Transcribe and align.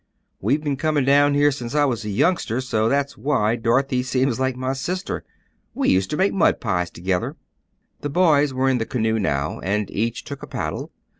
We've 0.39 0.63
been 0.63 0.77
coming 0.77 1.05
down 1.05 1.35
here 1.35 1.51
since 1.51 1.75
I 1.75 1.85
was 1.85 2.03
a 2.03 2.09
youngster, 2.09 2.59
so 2.59 2.89
that's 2.89 3.19
why 3.19 3.55
Dorothy 3.55 4.01
seems 4.01 4.39
like 4.39 4.55
my 4.55 4.73
sister. 4.73 5.23
We 5.75 5.89
used 5.89 6.09
to 6.09 6.17
make 6.17 6.33
mud 6.33 6.59
pies 6.59 6.89
together." 6.89 7.35
The 7.99 8.09
boys 8.09 8.51
were 8.51 8.67
in 8.67 8.79
the 8.79 8.87
canoe 8.87 9.19
now, 9.19 9.59
and 9.59 9.91
each 9.91 10.23
took 10.23 10.41
a 10.41 10.47
paddle. 10.47 10.91